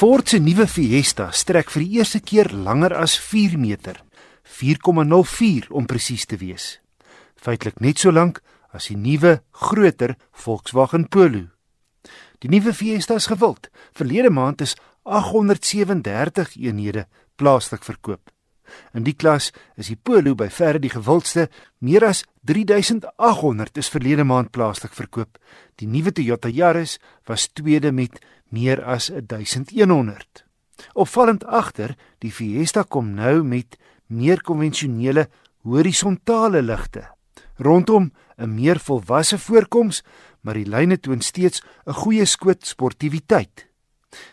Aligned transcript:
Ford 0.00 0.30
se 0.32 0.38
nuwe 0.40 0.64
Fiesta 0.64 1.26
strek 1.36 1.68
vir 1.74 1.82
die 1.84 1.98
eerste 1.98 2.22
keer 2.24 2.48
langer 2.56 2.94
as 2.96 3.18
4 3.20 3.58
meter, 3.60 3.98
4,04 4.48 5.66
om 5.76 5.84
presies 5.84 6.24
te 6.24 6.38
wees. 6.40 6.78
Feitelik 7.36 7.82
net 7.84 8.00
so 8.00 8.08
lank 8.08 8.40
as 8.72 8.88
die 8.88 8.96
nuwe, 8.96 9.42
groter 9.52 10.14
Volkswagen 10.32 11.04
Polo. 11.12 11.50
Die 12.40 12.48
nuwe 12.48 12.72
Fiesta 12.72 13.20
is 13.20 13.28
gewild. 13.28 13.68
Verlede 13.92 14.32
maand 14.32 14.64
is 14.64 14.72
837 15.04 16.56
eenhede 16.56 17.04
plaaslik 17.36 17.84
verkoop. 17.84 18.32
In 18.96 19.04
die 19.04 19.18
klas 19.18 19.50
is 19.76 19.92
die 19.92 20.00
Polo 20.00 20.32
by 20.32 20.48
verre 20.48 20.80
die 20.80 20.94
gewildste, 20.96 21.50
meer 21.84 22.08
as 22.08 22.24
3800 22.48 23.76
is 23.76 23.92
verlede 23.92 24.24
maand 24.24 24.48
plaaslik 24.56 24.96
verkoop. 24.96 25.36
Die 25.76 25.90
nuwe 25.90 26.16
Toyota 26.16 26.48
Yaris 26.48 26.96
was 27.28 27.50
tweede 27.52 27.92
met 27.92 28.16
meer 28.50 28.82
as 28.84 29.10
1100. 29.10 30.44
Opvallend 30.94 31.44
agter, 31.44 31.96
die 32.18 32.32
Fiesta 32.32 32.82
kom 32.82 33.14
nou 33.14 33.42
met 33.44 33.78
meer 34.06 34.42
konvensionele 34.42 35.28
horisontale 35.62 36.62
ligte. 36.62 37.06
Rondom 37.56 38.12
'n 38.38 38.54
meer 38.54 38.78
volwasse 38.78 39.38
voorkoms, 39.38 40.02
maar 40.40 40.54
die 40.54 40.68
lyne 40.68 41.00
toon 41.00 41.20
steeds 41.20 41.62
'n 41.86 41.92
goeie 41.92 42.24
skoot 42.24 42.66
sportiwiteit. 42.66 43.66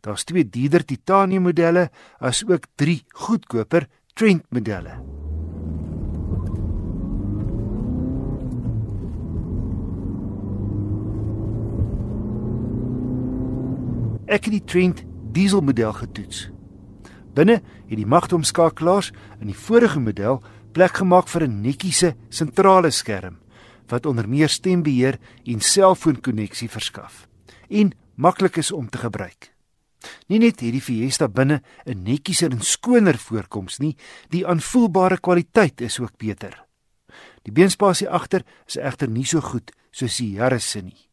Daar's 0.00 0.24
twee 0.24 0.48
dierder 0.48 0.84
titanium 0.84 1.42
modelle 1.42 1.90
as 2.18 2.44
ook 2.48 2.64
drie 2.74 3.04
goedkoper 3.08 3.88
Trent 4.14 4.44
modelle. 4.50 5.19
Ek 14.30 14.46
het 14.46 14.54
die 14.54 14.62
Trent 14.62 15.00
dieselmodel 15.34 15.90
getoets. 15.96 16.44
Binne 17.34 17.56
het 17.88 17.96
die 17.98 18.06
magtomskakelaars 18.06 19.10
in 19.40 19.48
die 19.50 19.58
vorige 19.58 19.98
model 19.98 20.38
plek 20.70 21.00
gemaak 21.00 21.26
vir 21.28 21.42
'n 21.48 21.62
netjiese 21.62 22.14
sentrale 22.30 22.90
skerm 22.90 23.40
wat 23.88 24.06
onder 24.06 24.28
meer 24.28 24.48
stembeheer 24.48 25.18
en 25.44 25.60
selfoonkonneksie 25.60 26.68
verskaf 26.70 27.26
en 27.68 27.92
maklik 28.14 28.56
is 28.56 28.72
om 28.72 28.88
te 28.88 28.98
gebruik. 28.98 29.52
Nie 30.28 30.38
net 30.38 30.60
het 30.60 30.72
die 30.72 30.80
Fiesta 30.80 31.28
binne 31.28 31.62
'n 31.86 32.02
netjieser 32.02 32.52
en 32.52 32.62
skoner 32.62 33.18
voorkoms 33.18 33.78
nie, 33.78 33.96
die 34.28 34.46
aanvoelbare 34.46 35.18
kwaliteit 35.18 35.80
is 35.80 35.98
ook 35.98 36.16
beter. 36.16 36.66
Die 37.42 37.52
beenspasie 37.52 38.08
agter 38.08 38.44
is 38.66 38.76
egter 38.76 39.08
nie 39.08 39.26
so 39.26 39.40
goed 39.40 39.72
soos 39.90 40.16
die 40.16 40.32
Yaris 40.32 40.70
se 40.70 40.80
nie. 40.82 41.08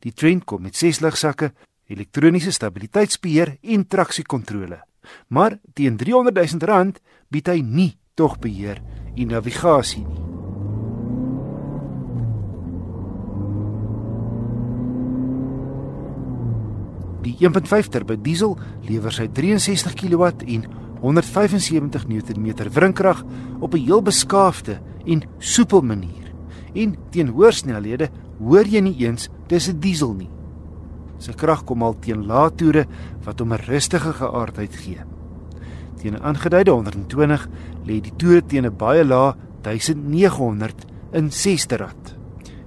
Die 0.00 0.12
Trent 0.12 0.44
kom 0.44 0.62
met 0.62 0.76
6 0.76 1.00
ligsakke, 1.00 1.52
elektroniese 1.90 2.54
stabiliteitsbeheer 2.54 3.56
en 3.60 3.86
traksiekontrole. 3.86 4.80
Maar 5.28 5.58
teen 5.74 5.96
300 5.96 6.34
000 6.34 6.66
rand 6.70 7.00
bied 7.28 7.50
hy 7.50 7.60
nie 7.60 7.92
togbeheer 8.14 8.82
en 9.16 9.32
navigasie 9.34 10.04
nie. 10.06 10.30
Die 17.20 17.36
1.5 17.44 17.90
turbo 17.92 18.16
diesel 18.16 18.54
lewer 18.88 19.12
sy 19.12 19.26
63 19.36 19.96
kW 19.98 20.30
en 20.54 20.64
175 21.00 22.06
Nm 22.08 22.48
wrinkrag 22.72 23.22
op 23.60 23.74
'n 23.74 23.84
heel 23.84 24.02
beskaafde 24.02 24.80
en 25.06 25.22
soepel 25.38 25.82
manier. 25.82 26.32
En 26.74 26.96
teen 27.10 27.28
hoë 27.28 27.52
snelhede 27.52 28.10
hoor 28.38 28.66
jy 28.66 28.80
nie 28.80 28.96
eens 29.06 29.28
dis 29.48 29.68
'n 29.68 29.80
diesel 29.80 30.14
nie. 30.14 30.39
Sy 31.20 31.34
krag 31.36 31.66
kom 31.68 31.82
al 31.84 31.98
teen 32.00 32.24
lae 32.26 32.48
toere 32.56 32.86
wat 33.26 33.40
hom 33.40 33.52
'n 33.52 33.64
rustige 33.68 34.12
geaardheid 34.12 34.74
gee. 34.74 35.04
Teen 36.00 36.14
'n 36.14 36.22
aangeduide 36.22 36.70
120 36.72 37.48
lê 37.84 38.00
die 38.00 38.16
toere 38.16 38.42
teen 38.42 38.66
'n 38.66 38.76
baie 38.76 39.04
lae 39.04 39.34
1900 39.62 40.86
in 41.12 41.30
6de 41.30 41.76
rad. 41.76 42.16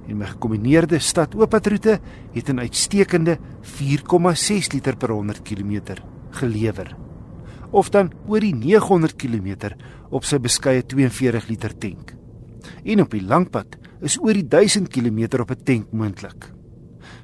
En 0.07 0.17
my 0.17 0.25
gekombineerde 0.25 0.99
stad-oopadroete 0.99 1.99
het 2.33 2.49
'n 2.49 2.59
uitstekende 2.59 3.37
4,6 3.61 4.71
liter 4.73 4.95
per 4.97 5.09
100 5.09 5.41
km 5.41 5.95
gelewer. 6.29 6.95
Of 7.71 7.89
dan 7.89 8.11
oor 8.27 8.39
die 8.39 8.55
900 8.55 9.15
km 9.15 9.73
op 10.09 10.23
sy 10.23 10.37
beskeie 10.37 10.85
42 10.85 11.47
liter 11.47 11.77
tank. 11.77 12.15
En 12.83 13.01
op 13.01 13.11
die 13.11 13.23
langpad 13.23 13.77
is 14.01 14.19
oor 14.19 14.33
die 14.33 14.47
1000 14.47 14.87
km 14.89 15.39
op 15.39 15.51
'n 15.51 15.63
tank 15.63 15.91
moontlik. 15.91 16.62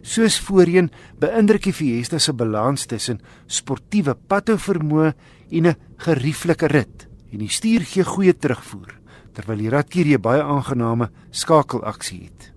Soos 0.02 0.40
voorheen 0.40 0.90
beïndruk 1.20 1.64
die 1.64 1.74
Fiesta 1.74 2.20
se 2.20 2.34
balans 2.34 2.86
tussen 2.86 3.20
sportiewe 3.48 4.16
padhou 4.16 4.58
vermoë 4.58 5.14
en 5.52 5.68
'n 5.68 5.76
gerieflike 5.98 6.68
rit 6.68 7.08
en 7.32 7.40
die 7.40 7.50
stuur 7.50 7.82
gee 7.82 8.04
goeie 8.04 8.34
terugvoer 8.34 9.00
terwyl 9.34 9.58
die 9.58 9.70
radkier 9.70 10.18
'n 10.18 10.22
baie 10.22 10.44
aangename 10.44 11.12
skakelaksie 11.32 12.24
het. 12.24 12.54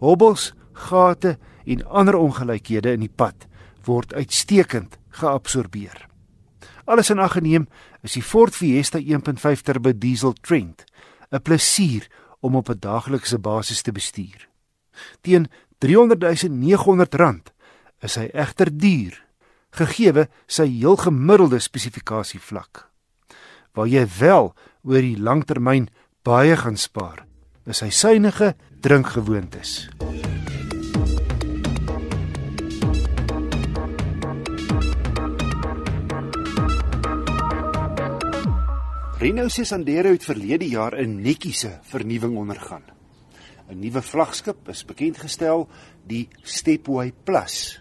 Hobbels, 0.00 0.52
gate 0.72 1.38
en 1.64 1.86
ander 1.86 2.16
ongelykhede 2.16 2.92
in 2.92 3.00
die 3.00 3.14
pad 3.16 3.46
word 3.84 4.14
uitstekend 4.14 4.98
geabsorbeer. 5.08 6.08
Alles 6.84 7.10
in 7.10 7.18
ag 7.18 7.32
geneem 7.32 7.68
is 8.02 8.12
die 8.12 8.22
Ford 8.22 8.54
Fiesta 8.54 8.98
1.5 8.98 9.62
turbo 9.62 9.92
diesel 9.92 10.32
Trent 10.32 10.84
'n 11.30 11.42
plesier 11.42 12.08
om 12.40 12.56
op 12.56 12.68
'n 12.68 12.78
daaglikse 12.78 13.38
basis 13.38 13.82
te 13.82 13.92
bestuur. 13.92 14.48
Teen 15.20 15.48
300 15.78 16.48
900 16.48 17.14
rand 17.14 17.52
is 18.04 18.16
hy 18.20 18.28
egter 18.32 18.70
duur 18.70 19.24
gegee 19.74 20.12
sy 20.46 20.66
heel 20.70 20.96
gemiddelde 20.96 21.58
spesifikasie 21.60 22.40
vlak. 22.40 22.86
Waar 23.74 23.90
jy 23.90 24.06
wel 24.20 24.52
oor 24.84 25.02
die 25.02 25.18
langtermyn 25.18 25.88
baie 26.22 26.56
gaan 26.56 26.78
spaar, 26.78 27.24
is 27.66 27.82
hy 27.82 27.90
suiwige 27.90 28.54
drinkgewoontes. 28.84 29.88
Renault 39.24 39.52
se 39.52 39.64
Sandero 39.64 40.10
het 40.12 40.24
verlede 40.24 40.68
jaar 40.68 40.94
'n 41.00 41.22
netjiese 41.22 41.80
vernuwing 41.82 42.36
ondergaan. 42.36 42.93
'n 43.68 43.80
Nuwe 43.80 44.02
vlaggenskap 44.02 44.68
is 44.68 44.84
bekend 44.84 45.18
gestel, 45.18 45.68
die 46.06 46.28
Stepway 46.42 47.12
Plus. 47.24 47.80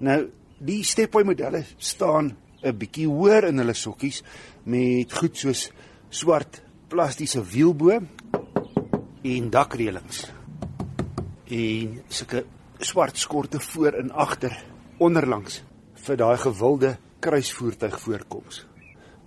Nou, 0.00 0.30
die 0.58 0.82
Stepway 0.84 1.24
modelle 1.24 1.64
staan 1.78 2.36
'n 2.62 2.76
bietjie 2.76 3.06
hoër 3.06 3.48
in 3.48 3.58
hulle 3.58 3.74
sokkies 3.74 4.22
met 4.64 5.12
goed 5.12 5.36
soos 5.36 5.70
swart 6.10 6.62
plastiese 6.88 7.42
wielbo 7.42 8.00
en 9.22 9.50
dakreëlings. 9.50 10.26
En 11.46 12.02
sulke 12.08 12.44
swart 12.78 13.16
skorte 13.16 13.60
voor 13.60 13.92
en 13.92 14.10
agter 14.10 14.56
onderlangs 14.98 15.62
vir 15.94 16.16
daai 16.16 16.36
gewilde 16.36 16.96
kruisvoertuig 17.20 18.00
voorkoms. 18.00 18.66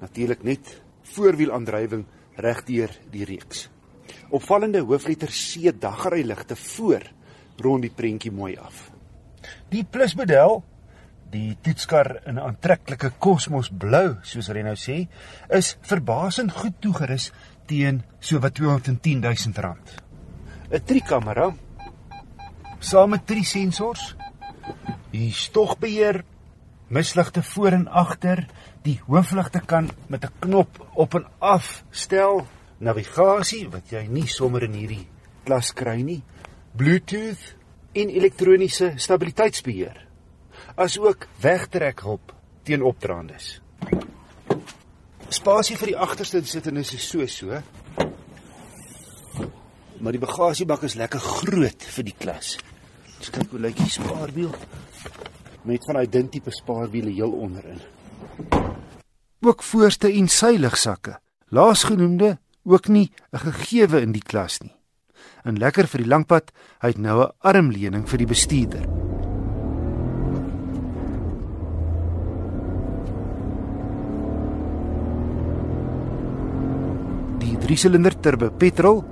Natuurlik 0.01 0.43
net 0.43 0.81
voorwielaandrywing 1.15 2.05
regdeur 2.35 2.91
die 3.11 3.25
reeks. 3.25 3.72
Opvallende 4.29 4.81
hoofletter 4.81 5.29
C 5.29 5.71
dagryligte 5.79 6.55
voor 6.55 7.03
rond 7.57 7.81
die 7.81 7.91
prentjie 7.91 8.31
mooi 8.31 8.55
af. 8.57 8.91
Die 9.69 9.83
plusmodel 9.83 10.63
die 11.33 11.57
toetskar 11.65 12.19
in 12.27 12.37
'n 12.37 12.45
aantreklike 12.45 13.11
kosmosblou, 13.19 14.17
soos 14.21 14.49
Renault 14.49 14.79
sê, 14.79 15.07
is 15.49 15.77
verbasend 15.81 16.51
goed 16.51 16.75
toegerus 16.79 17.31
teen 17.65 18.03
so 18.19 18.39
wat 18.39 18.53
210 18.53 19.21
000 19.21 19.61
rand. 19.65 20.03
'n 20.71 20.83
Trikamera 20.85 21.53
saam 22.79 23.09
met 23.09 23.25
drie 23.25 23.45
sensors, 23.45 24.15
die 25.11 25.31
stogbeheer, 25.31 26.23
misligte 26.87 27.41
voor 27.41 27.71
en 27.71 27.87
agter, 27.87 28.47
die 28.83 28.99
hoofligte 29.07 29.61
kan 29.65 29.89
met 30.07 30.25
'n 30.25 30.33
knop 30.39 30.87
op 30.93 31.15
en 31.15 31.25
af 31.39 31.83
stel, 31.91 32.45
navigasie 32.83 33.65
wat 33.71 33.91
jy 33.93 34.05
nie 34.11 34.27
sommer 34.27 34.65
in 34.67 34.77
hierdie 34.77 35.05
klas 35.43 35.71
kry 35.75 35.99
nie, 36.03 36.21
Bluetooth 36.77 37.53
en 37.93 38.09
elektroniese 38.09 38.93
stabiliteitsbeheer 38.97 39.99
asook 40.79 41.27
wegtrekhulp 41.43 42.33
teen 42.65 42.83
opdraandes. 42.85 43.59
Spasie 45.33 45.77
vir 45.77 45.93
die 45.93 45.97
agterste 45.97 46.41
sittendes 46.45 46.93
is 46.95 47.05
so 47.09 47.25
so. 47.27 47.59
Maar 50.03 50.15
die 50.15 50.21
bagasiebak 50.21 50.83
is 50.87 50.97
lekker 50.99 51.21
groot 51.23 51.85
vir 51.95 52.07
die 52.07 52.15
klas. 52.17 52.55
Ons 53.19 53.31
kyk 53.33 53.53
hoe 53.53 53.61
lyk 53.65 53.77
die 53.79 53.91
spaarwiel 53.93 54.51
met 55.63 55.85
van 55.87 55.95
daai 55.95 56.09
dun 56.11 56.27
tipe 56.29 56.51
spaarwiele 56.51 57.13
heel 57.15 57.31
onderin. 57.31 57.79
Ook 59.43 59.63
voorste 59.63 60.11
en 60.11 60.27
seiligsakke. 60.27 61.17
Laasgenoemde 61.55 62.37
ook 62.63 62.87
nie 62.87 63.11
'n 63.31 63.39
gegewe 63.39 64.01
in 64.01 64.11
die 64.11 64.23
klas 64.23 64.59
nie. 64.61 64.75
En 65.43 65.57
lekker 65.57 65.87
vir 65.87 66.01
die 66.01 66.09
langpad, 66.09 66.51
hy 66.79 66.87
het 66.87 66.97
nou 66.97 67.23
'n 67.23 67.31
armleuning 67.39 68.07
vir 68.07 68.17
die 68.17 68.27
bestuurder. 68.27 68.85
Die 77.39 77.57
3-silinder 77.57 78.19
turbo 78.19 78.49
petrol, 78.49 79.03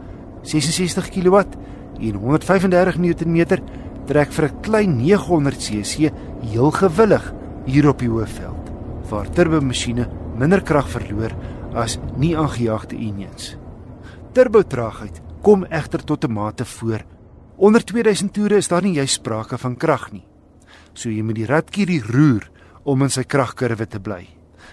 66 0.44 1.10
kW 1.10 1.46
en 2.00 2.16
135 2.16 2.98
Nm 2.98 3.46
trek 4.08 4.32
vir 4.32 4.46
'n 4.46 4.62
klein 4.62 5.00
900cc 5.00 6.12
heel 6.42 6.72
gewillig 6.72 7.34
hier 7.66 7.90
op 7.90 8.00
die 8.00 8.10
hoofveld 8.10 8.72
waar 9.10 9.30
turbomasjiene 9.30 10.08
minder 10.38 10.62
krag 10.62 10.88
verloor 10.90 11.32
as 11.74 11.98
nie 12.18 12.34
aangejaagde 12.38 12.96
engines. 12.96 13.56
Turbo 14.34 14.64
traagheid 14.64 15.22
kom 15.42 15.66
egter 15.66 16.04
tot 16.04 16.24
'n 16.26 16.32
mate 16.32 16.66
voor. 16.66 17.04
Onder 17.56 17.84
2000 17.84 18.34
toere 18.34 18.56
is 18.56 18.68
daar 18.68 18.82
nie 18.82 18.94
juist 18.94 19.14
sprake 19.14 19.58
van 19.58 19.78
krag 19.78 20.12
nie. 20.12 20.26
So 20.94 21.10
jy 21.10 21.22
moet 21.22 21.36
die 21.36 21.46
ratkierie 21.46 22.02
roer 22.04 22.50
om 22.84 23.02
in 23.02 23.10
sy 23.10 23.24
kragkurwe 23.24 23.88
te 23.88 24.00
bly. 24.00 24.28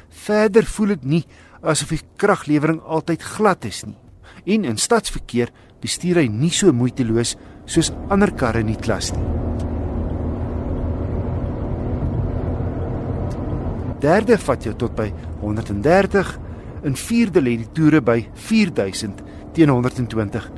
Verder 0.08 0.64
voel 0.64 0.86
dit 0.86 1.04
nie 1.04 1.24
asof 1.62 1.88
die 1.88 2.00
kraglewering 2.16 2.80
altyd 2.80 3.22
glad 3.22 3.64
is 3.64 3.84
nie. 3.84 3.98
En 4.44 4.64
in 4.64 4.76
stadsverkeer 4.76 5.50
bestuur 5.80 6.16
hy 6.16 6.28
nie 6.28 6.50
so 6.50 6.72
moeiteloos 6.72 7.36
soos 7.66 7.92
ander 8.08 8.32
karre 8.32 8.60
in 8.60 8.66
die 8.66 8.80
klas 8.80 9.12
nie. 9.12 9.26
Derde 14.00 14.38
vat 14.38 14.64
jou 14.64 14.74
tot 14.78 14.94
by 14.94 15.12
130 15.40 16.47
en 16.82 16.96
vierde 16.96 17.40
lê 17.40 17.56
die 17.56 17.72
toere 17.72 18.00
by 18.00 18.28
4000 18.34 19.22
teen 19.54 19.68
120 19.68 20.50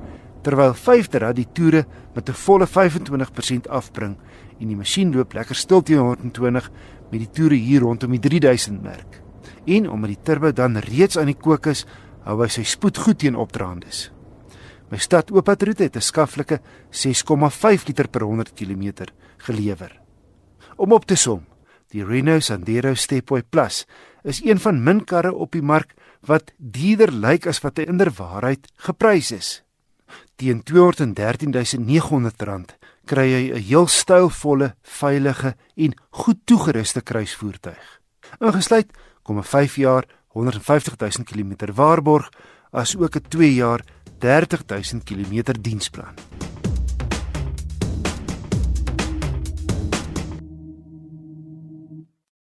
terwyl 0.42 0.74
vyfde 0.74 1.20
rad 1.20 1.36
die 1.36 1.48
toere 1.52 1.84
met 2.14 2.28
'n 2.28 2.32
volle 2.32 2.66
25% 2.66 3.68
afbring 3.68 4.16
en 4.60 4.68
die 4.68 4.76
masjien 4.76 5.12
loop 5.12 5.32
lekker 5.32 5.56
stil 5.56 5.82
teen 5.82 5.98
120 5.98 6.70
met 7.10 7.20
die 7.20 7.30
toere 7.30 7.54
hier 7.54 7.80
rondom 7.80 8.10
die 8.10 8.20
3000 8.20 8.82
merk. 8.82 9.20
En 9.66 9.90
omdat 9.90 10.08
die 10.08 10.22
turbo 10.22 10.52
dan 10.52 10.76
reeds 10.76 11.18
aan 11.18 11.26
die 11.26 11.38
kook 11.38 11.66
is, 11.66 11.86
hou 12.24 12.40
hy 12.42 12.48
sy 12.48 12.62
spoed 12.62 12.98
goed 12.98 13.18
teen 13.18 13.36
opdraandes. 13.36 14.10
My 14.90 14.98
stad 14.98 15.30
Opatroete 15.30 15.82
het 15.82 15.96
'n 15.96 16.00
skaflike 16.00 16.60
6,5 16.90 17.86
liter 17.86 18.08
per 18.08 18.22
100 18.22 18.52
km 18.54 19.06
gelewer. 19.38 20.00
Om 20.76 20.92
op 20.92 21.04
te 21.06 21.14
som, 21.14 21.44
die 21.90 22.04
Renault 22.04 22.44
Sandero 22.44 22.94
Stepway 22.94 23.42
Plus 23.42 23.86
is 24.22 24.42
een 24.44 24.58
van 24.58 24.82
min 24.82 25.04
karre 25.04 25.32
op 25.34 25.52
die 25.52 25.62
mark 25.62 25.94
wat 26.26 26.52
duurder 26.58 27.12
lyk 27.12 27.46
as 27.46 27.60
wat 27.64 27.76
hy 27.78 27.84
inderwaarheid 27.88 28.68
geprys 28.86 29.30
is. 29.32 29.62
Teen 30.36 30.62
R213.900 30.64 32.76
kry 33.06 33.26
jy 33.26 33.52
'n 33.52 33.62
heel 33.62 33.86
stylvolle, 33.86 34.74
veilige 34.82 35.56
en 35.76 35.94
goed 36.10 36.38
toegeruste 36.44 37.00
kruisvoertuig. 37.00 38.00
Ingesluit 38.40 38.90
kom 39.22 39.38
'n 39.38 39.42
5 39.42 39.76
jaar 39.76 40.04
150 40.28 40.96
000 40.96 41.10
km 41.24 41.72
waarborg 41.74 42.28
as 42.72 42.96
ook 42.96 43.16
'n 43.16 43.28
2 43.28 43.54
jaar 43.54 43.84
30 44.18 44.66
000 44.66 45.02
km 45.04 45.52
diensplan. 45.60 46.29